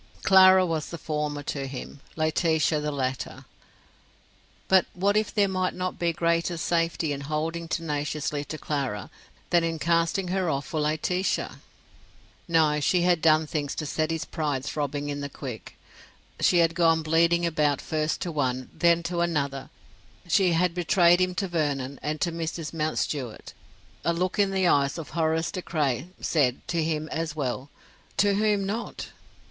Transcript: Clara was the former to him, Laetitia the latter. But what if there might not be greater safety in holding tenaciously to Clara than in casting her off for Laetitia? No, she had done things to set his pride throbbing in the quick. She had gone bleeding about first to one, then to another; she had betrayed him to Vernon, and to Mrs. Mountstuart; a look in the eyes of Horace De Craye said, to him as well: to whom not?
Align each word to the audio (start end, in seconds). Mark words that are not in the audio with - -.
Clara 0.23 0.65
was 0.65 0.87
the 0.89 0.97
former 0.97 1.43
to 1.43 1.67
him, 1.67 1.99
Laetitia 2.15 2.79
the 2.81 2.91
latter. 2.91 3.45
But 4.67 4.87
what 4.95 5.15
if 5.15 5.31
there 5.31 5.47
might 5.47 5.75
not 5.75 5.99
be 5.99 6.11
greater 6.11 6.57
safety 6.57 7.13
in 7.13 7.21
holding 7.21 7.67
tenaciously 7.67 8.43
to 8.45 8.57
Clara 8.57 9.11
than 9.51 9.63
in 9.63 9.77
casting 9.77 10.29
her 10.29 10.49
off 10.49 10.65
for 10.65 10.79
Laetitia? 10.79 11.59
No, 12.47 12.79
she 12.79 13.03
had 13.03 13.21
done 13.21 13.45
things 13.45 13.75
to 13.75 13.85
set 13.85 14.09
his 14.09 14.25
pride 14.25 14.65
throbbing 14.65 15.09
in 15.09 15.21
the 15.21 15.29
quick. 15.29 15.77
She 16.39 16.57
had 16.57 16.73
gone 16.73 17.03
bleeding 17.03 17.45
about 17.45 17.79
first 17.79 18.21
to 18.21 18.31
one, 18.31 18.71
then 18.73 19.03
to 19.03 19.21
another; 19.21 19.69
she 20.27 20.53
had 20.53 20.73
betrayed 20.73 21.21
him 21.21 21.35
to 21.35 21.47
Vernon, 21.47 21.99
and 22.01 22.19
to 22.21 22.31
Mrs. 22.31 22.73
Mountstuart; 22.73 23.53
a 24.03 24.13
look 24.13 24.39
in 24.39 24.49
the 24.49 24.65
eyes 24.65 24.97
of 24.97 25.11
Horace 25.11 25.51
De 25.51 25.61
Craye 25.61 26.07
said, 26.19 26.67
to 26.69 26.83
him 26.83 27.07
as 27.11 27.35
well: 27.35 27.69
to 28.17 28.33
whom 28.33 28.65
not? 28.65 29.09